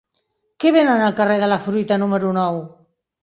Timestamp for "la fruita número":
1.53-2.35